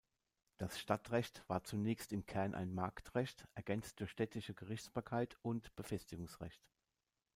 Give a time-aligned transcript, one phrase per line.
[0.57, 6.67] Das Stadtrecht war zunächst im Kern ein Marktrecht, ergänzt durch städtische Gerichtsbarkeit und Befestigungsrecht.